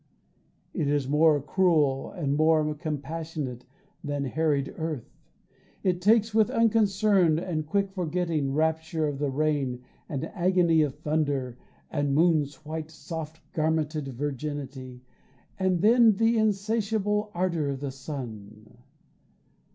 [0.73, 3.65] It is more cruel and more compassionate
[4.03, 5.15] Than harried earth.
[5.83, 11.59] It takes with unconcern And quick forgetting, rapture of the rain And agony of thunder,
[11.91, 15.03] the moon's white Soft garmented virginity,
[15.59, 18.79] and then The insatiable ardor of the sun.